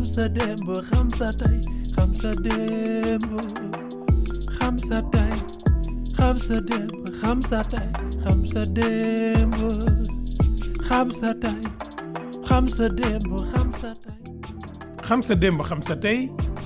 [0.00, 1.58] xam sa démb xam sa tey
[1.94, 3.30] xam sa démb
[4.58, 5.32] xam sa tey
[6.16, 7.88] xam sa démb xam sa tey
[8.24, 8.44] xam
[15.22, 15.80] sa démb xam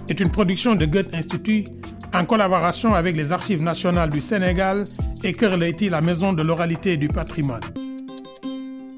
[0.08, 1.64] est une production de Goethe Institut
[2.12, 4.84] en collaboration avec les Archives nationales du Sénégal
[5.24, 7.62] et Leyti, la maison de l'oralité et du patrimoine.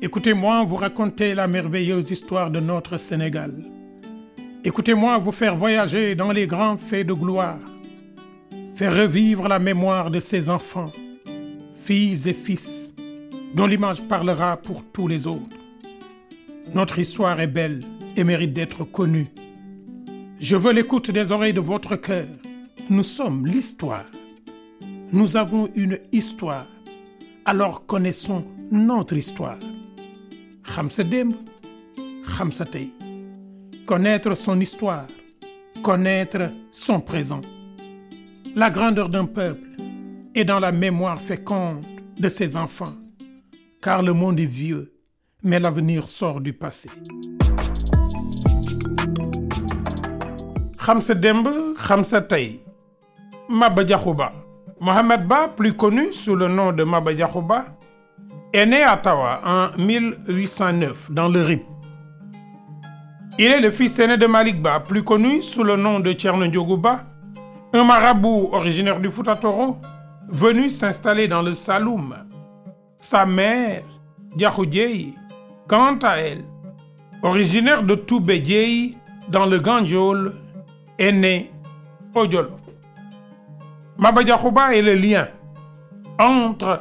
[0.03, 3.64] Écoutez-moi vous raconter la merveilleuse histoire de notre Sénégal.
[4.67, 7.61] Écoutez-moi vous faire voyager dans les grands faits de gloire.
[8.74, 10.91] Faire revivre la mémoire de ces enfants,
[11.77, 12.93] filles et fils,
[13.55, 15.57] dont l'image parlera pour tous les autres.
[16.74, 17.84] Notre histoire est belle
[18.16, 19.29] et mérite d'être connue.
[20.41, 22.27] Je veux l'écoute des oreilles de votre cœur.
[22.91, 24.07] Nous sommes l'histoire.
[25.12, 26.66] Nous avons une histoire.
[27.45, 29.60] Alors connaissons notre histoire.
[30.65, 31.05] Xam sa.
[33.86, 35.06] Connaître son histoire,
[35.84, 37.40] connaître son présent.
[38.56, 39.68] La grandeur d'un peuple
[40.34, 41.84] est dans la mémoire féconde
[42.18, 42.95] de ses enfants,
[43.80, 44.93] car le monde est vieux,
[45.45, 46.90] mais l'avenir sort du passé.
[54.15, 54.32] Ba.
[54.80, 57.66] Mohamed Ba, plus connu sous le nom de Maba Diakhou Ba,
[58.52, 61.76] est né à Tawa en 1809 dans le Rip.
[63.38, 66.47] Il est le fils aîné de Malik Ba, plus connu sous le nom de Thierno
[66.47, 67.04] Ndiogou Ba,
[67.75, 69.76] un marabout originaire du Fouta Toro,
[70.28, 72.15] venu s'installer dans le Saloum.
[72.98, 73.82] Sa mère,
[74.34, 75.15] Diakhou Dieye,
[75.69, 76.44] quant à elle,
[77.22, 78.97] originaire de Toubé Dieye
[79.28, 80.32] dans le Gandiol,
[80.98, 81.50] est née
[82.15, 82.53] au Jolof.
[83.98, 84.22] Maba
[84.75, 85.28] est le lien
[86.19, 86.81] entre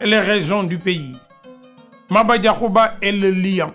[0.00, 1.14] les régions du pays.
[2.10, 3.70] Maba est le lion.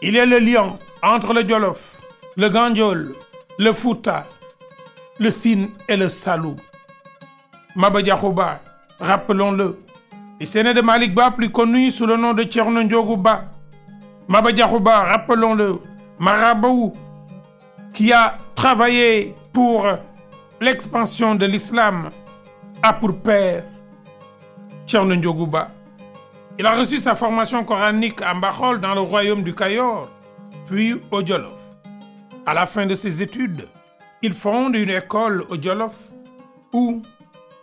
[0.00, 2.00] Il est le lion entre le Jolof,
[2.36, 3.12] le Gandiol,
[3.58, 4.24] le Fouta,
[5.18, 6.54] le Sine et le Saloum.
[7.74, 8.60] Maba Diakhou Ba,
[9.00, 9.76] rappelons-le,
[10.38, 13.46] est né de Malik Ba, plus connu sous le nom de Thierno Ndiogou Ba.
[14.28, 15.80] Maba Diakhou Ba, rappelons-le,
[16.20, 16.94] marabout
[17.92, 19.84] qui a travaillé pour
[20.60, 22.10] l'expansion de l'islam,
[22.84, 23.64] a pour père
[24.86, 25.70] Thierno Ndiogou Ba.
[26.60, 30.10] Il a reçu sa formation coranique à Mbachol dans le royaume du Cayor,
[30.66, 31.76] puis au Jolof.
[32.46, 33.68] À la fin de ses études,
[34.22, 36.10] il fonde une école au Jolof
[36.72, 37.00] où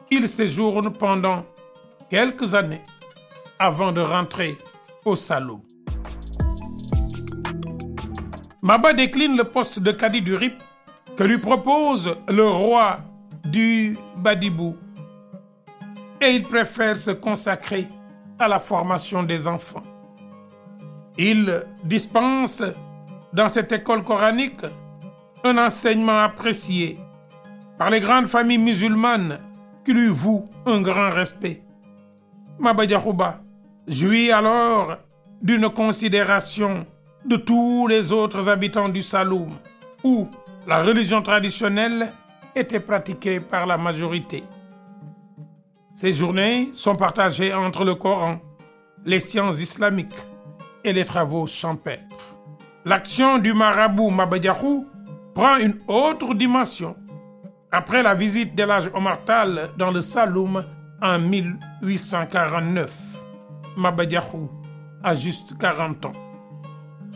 [0.09, 1.43] il séjourne pendant
[2.09, 2.83] quelques années
[3.59, 4.57] avant de rentrer
[5.03, 5.61] au Saloum.
[8.61, 10.55] Maba décline le poste de cadi du Rip
[11.17, 12.99] que lui propose le roi
[13.43, 14.77] du Badibou
[16.21, 17.89] et il préfère se consacrer
[18.39, 19.83] à la formation des enfants.
[21.17, 22.63] Il dispense
[23.33, 24.61] dans cette école coranique
[25.43, 26.97] un enseignement apprécié
[27.77, 29.39] par les grandes familles musulmanes
[29.85, 31.61] qui lui vouent un grand respect.
[32.59, 33.41] Maba Diakhou Ba
[33.87, 34.97] jouit alors
[35.41, 36.85] d'une considération
[37.25, 39.51] de tous les autres habitants du Saloum,
[40.03, 40.27] où
[40.67, 42.11] la religion traditionnelle
[42.55, 44.43] était pratiquée par la majorité.
[45.95, 48.41] Ces journées sont partagées entre le Coran,
[49.05, 50.13] les sciences islamiques
[50.83, 52.03] et les travaux champêtres.
[52.83, 54.85] L'action du marabout Maba Diakhou
[55.33, 56.97] prend une autre dimension
[57.71, 60.65] après la visite d'El Hadj Omar Tall dans le Saloum
[61.01, 63.23] en 1849.
[63.77, 64.49] Maba Diakhou
[65.01, 66.11] a juste 40 ans.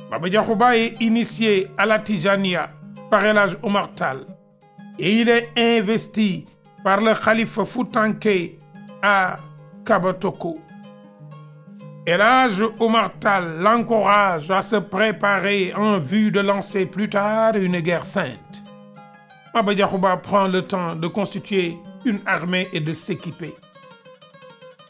[0.09, 2.69] Maba Diakhou Ba est initié à la Tijania
[3.11, 4.19] par El Hadj Omar Tall
[4.97, 6.45] et il est investi
[6.81, 8.58] par le khalife Foutanké
[9.01, 9.39] à
[9.85, 10.59] Kabatoko.
[12.05, 17.79] El Hadj Omar Tall l'encourage à se préparer en vue de lancer plus tard une
[17.81, 18.63] guerre sainte.
[19.53, 23.53] Maba Diakhou Ba prend le temps de constituer une armée et de s'équiper.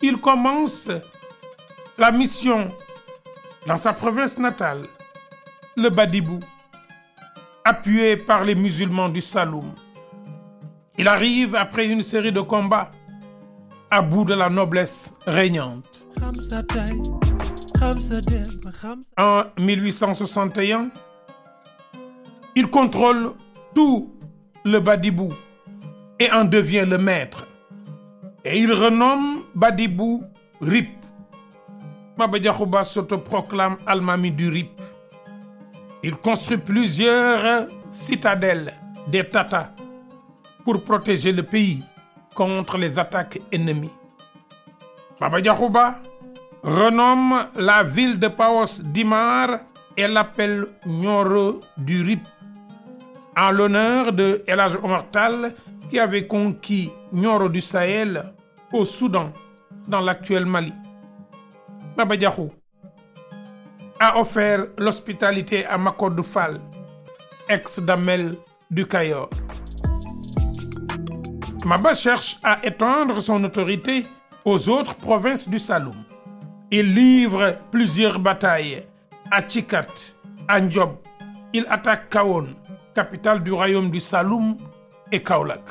[0.01, 0.89] Il commence
[1.97, 2.69] la mission
[3.67, 4.83] dans sa province natale,
[5.75, 6.39] le Badibou,
[7.65, 9.73] appuyé par les musulmans du Saloum.
[10.97, 12.91] Il arrive après une série de combats
[13.91, 16.05] à bout de la noblesse régnante.
[19.17, 20.89] En 1861,
[22.55, 23.31] il contrôle
[23.73, 24.13] tout
[24.65, 25.29] le Badibou
[26.19, 27.47] et en devient le maître.
[28.43, 30.23] Et il renomme Badibou
[30.61, 30.89] Rip.
[32.17, 34.81] Maba Diakhou Ba s'autoproclame Almami du Rip.
[36.03, 38.73] Il construit plusieurs citadelles
[39.07, 39.73] des Tata
[40.63, 41.83] pour protéger le pays
[42.33, 43.91] contre les attaques ennemies.
[45.19, 45.95] Maba Diakhou Ba
[46.63, 49.59] renomme la ville de Paos Dimar
[49.97, 52.21] et l'appelle Nioro du Rip
[53.35, 55.53] en l'honneur de El Hadj Omar Tall
[55.89, 58.33] qui avait conquis Nioro du Sahel
[58.71, 59.31] au Soudan
[59.87, 60.73] dans l'actuel Mali.
[61.97, 62.15] Baba
[63.99, 66.59] a offert l'hospitalité à Makodou Fall,
[67.49, 68.35] ex-Damel
[68.71, 69.29] du Cayor.
[71.65, 74.05] Maba cherche à étendre son autorité
[74.45, 76.03] aux autres provinces du Saloum.
[76.71, 78.83] Il livre plusieurs batailles
[79.29, 79.87] à Tchikat,
[80.47, 80.95] à Ndiob.
[81.53, 82.55] Il attaque Kahone,
[82.93, 84.57] capitale du royaume du Saloum,
[85.11, 85.67] et Kaolack.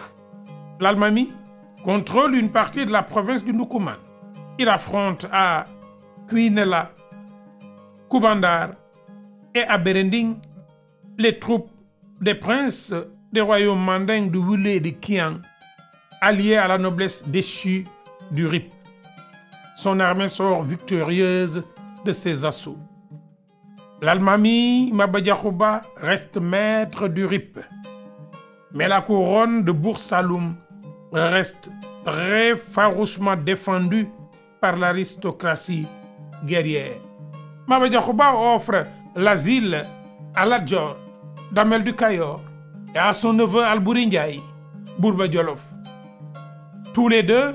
[0.80, 1.32] L'Almami
[1.84, 3.96] contrôle une partie de la province du Ndoukoumane.
[4.58, 5.66] Il affronte à
[6.28, 6.90] Kouinela,
[8.08, 8.70] Koubandar
[9.54, 10.36] et à Berending
[11.16, 11.70] les troupes
[12.20, 12.94] des princes
[13.32, 15.40] des royaumes mandingues de Wulé et de Kiang,
[16.20, 17.86] alliés à la noblesse déchue
[18.30, 18.72] du Rip.
[19.76, 21.62] Son armée sort victorieuse
[22.04, 22.78] de ses assauts.
[24.02, 27.58] L'Almami Maba Diakhou Ba reste maître du Rip.
[28.74, 30.54] Mais la couronne de Bour-Saloum
[31.12, 31.70] reste
[32.04, 34.08] très farouchement défendue
[34.60, 35.86] par l'aristocratie
[36.44, 37.00] guerrière.
[37.66, 38.86] Maba Diakhou Ba offre
[39.16, 39.84] l'asile
[40.34, 40.96] à Lat Dior,
[41.52, 42.40] Damel du Cayor
[42.94, 44.42] et à son neveu Albouri Ndiaye,
[44.98, 45.77] Bourba Djolof.
[46.94, 47.54] Tous les deux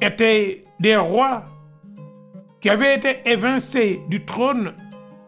[0.00, 1.44] étaient des rois
[2.60, 4.74] qui avaient été évincés du trône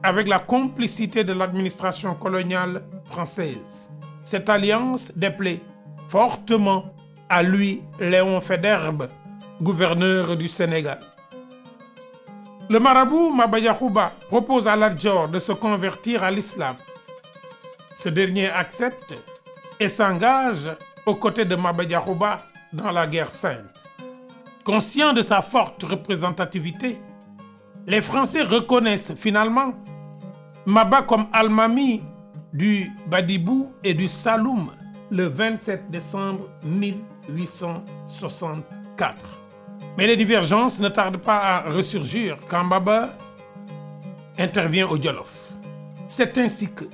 [0.03, 3.91] avec la complicité de l'administration coloniale française.
[4.23, 5.61] Cette alliance déplaît
[6.09, 6.85] fortement
[7.29, 9.09] à lui Léon Faidherbe,
[9.61, 11.01] gouverneur du Sénégal.
[12.69, 16.77] Le marabout Maba Diakhou Ba propose à Lat Dior de se convertir à l'islam.
[17.95, 19.15] Ce dernier accepte
[19.79, 20.71] et s'engage
[21.07, 22.41] aux côtés de Maba Diakhou Ba
[22.75, 23.65] dans la guerre sainte.
[24.65, 26.99] Conscient de sa forte représentativité,
[27.87, 29.75] les Français reconnaissent finalement
[30.67, 32.03] Maba comme almami
[32.53, 34.71] du Badibou et du Saloum
[35.11, 39.41] le 27 décembre 1864.
[39.97, 43.11] Mais les divergences ne tardent pas à ressurgir quand Maba
[44.39, 45.53] intervient au Djolof.
[46.07, 46.85] C'est ainsi que,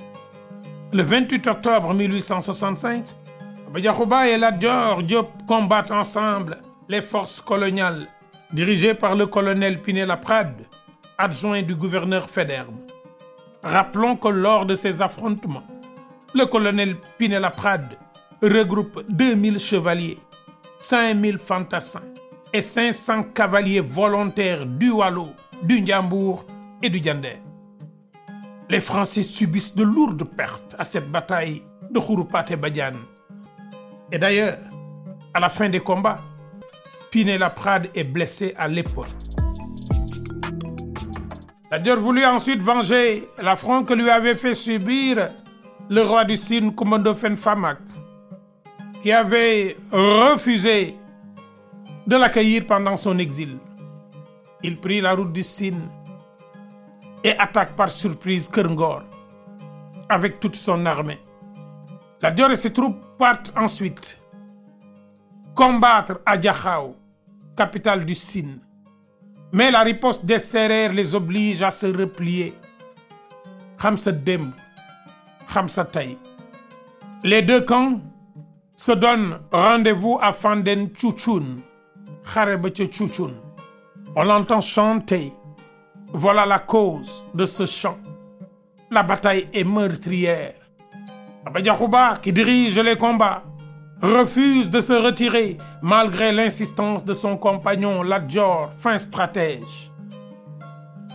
[0.91, 3.05] le 28 octobre 1865,
[3.71, 5.01] Maba Diakhou Ba et Lat Dior
[5.47, 6.57] combattent ensemble
[6.89, 8.05] les forces coloniales
[8.51, 10.65] dirigées par le colonel Pinet-Laprade,
[11.17, 12.75] adjoint du gouverneur Faidherbe.
[13.63, 15.63] Rappelons que lors de ces affrontements,
[16.33, 17.97] le colonel Pinet-Laprade
[18.43, 20.17] regroupe 2000 chevaliers,
[20.79, 22.03] 5000 fantassins
[22.51, 25.29] et 500 cavaliers volontaires du Waalo,
[25.63, 26.45] du Ndiambour
[26.83, 27.37] et du Diender.
[28.69, 32.99] Les Français subissent de lourdes pertes à cette bataille de Khouroupaté Badiane.
[34.11, 34.57] Et d'ailleurs,
[35.33, 36.21] à la fin des combats,
[37.11, 39.05] Pinet-Laprade est blessé à l'épaule.
[41.79, 45.29] Dior voulut ensuite venger l'affront que lui avait fait subir
[45.89, 47.79] le roi du Sine Ndoffène Famac,
[49.01, 50.97] qui avait refusé
[52.05, 53.57] de l'accueillir pendant son exil.
[54.63, 55.87] Il prit la route du Sine
[57.23, 59.03] et attaque par surprise Kër Ngor
[60.09, 61.19] avec toute son armée.
[62.21, 64.21] Lat Dior et ses troupes partent ensuite
[65.55, 66.95] combattre à Diakhao,
[67.55, 68.59] capitale du Sine.
[69.51, 72.53] Mais la riposte des Sérères les oblige à se replier.
[77.23, 77.99] Les deux camps
[78.75, 80.69] se donnent rendez-vous à ba
[82.73, 83.35] ca Tchoutchoune.
[84.15, 85.33] On l'entend chanter.
[86.13, 87.97] Voilà la cause de ce chant.
[88.89, 90.60] La bataille est meurtrière.
[91.45, 93.43] Maba Diakhou Ba, qui dirige les combats,
[94.01, 99.91] refuse de se retirer malgré l'insistance de son compagnon Lat Dior, fin stratège.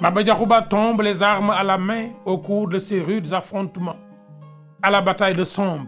[0.00, 3.96] Maba Diakhou Ba tombe les armes à la main au cours de ces rudes affrontements
[4.82, 5.86] à la bataille de Sombe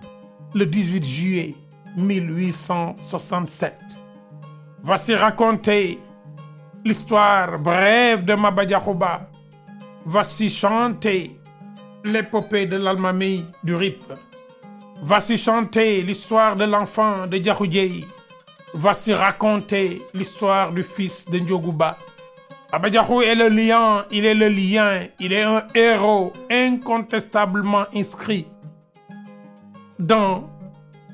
[0.54, 1.54] le 18 juillet
[1.96, 3.74] 1867.
[4.84, 5.98] Voici raconter
[6.84, 9.28] l'histoire brève de Maba Diakhou Ba.
[10.04, 11.40] Voici chanter
[12.04, 14.00] l'épopée de l'Almami du Rip.
[15.00, 18.04] Voici chanter l'histoire de l'enfant de Diakhou Dièye.
[18.74, 21.96] Voici raconter l'histoire du fils de Ndiogou Ba.
[22.72, 28.48] Maba Diakhou est le lion, il est le lien, il est un héros incontestablement inscrit
[30.00, 30.50] dans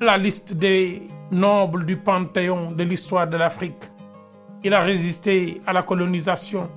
[0.01, 3.91] la liste des nobles du panthéon de l'histoire de l'Afrique.
[4.63, 6.71] Il a résisté à la colonisation.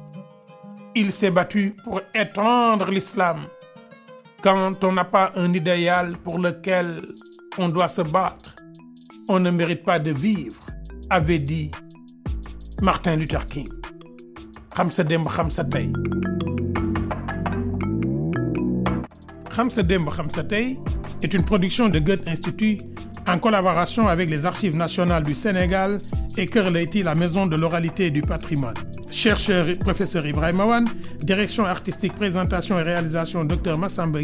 [0.95, 3.39] Il s'est battu pour étendre l'islam.
[4.41, 7.01] Quand on n'a pas un idéal pour lequel
[7.59, 8.55] on doit se battre,
[9.29, 10.65] on ne mérite pas de vivre,
[11.11, 11.73] avait dit
[12.81, 13.69] Martin Luther King.
[14.77, 15.49] xam sa démb xam
[21.21, 22.79] est une production de Goethe Institut
[23.27, 25.99] en collaboration avec les Archives nationales du Sénégal
[26.37, 26.71] et Kër
[27.03, 28.88] la maison de l'oralité et du patrimoine.
[29.11, 30.87] Chercheur professeur Ibrahima Wane,
[31.21, 34.19] direction artistique, présentation et réalisation Dr Massamba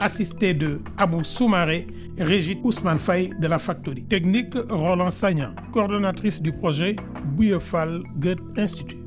[0.00, 1.86] assisté de Abou Soumaré,
[2.18, 4.04] Régit Ousmane Faye de la Factory.
[4.04, 6.96] Technique Roland Sagnan, coordonnatrice du projet
[7.36, 8.98] Bouillefal Goethe Institut.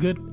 [0.00, 0.18] Goethe